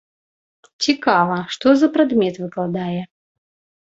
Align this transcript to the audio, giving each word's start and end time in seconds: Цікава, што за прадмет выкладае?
Цікава, 0.85 1.37
што 1.55 1.73
за 1.81 1.89
прадмет 1.97 2.39
выкладае? 2.43 3.01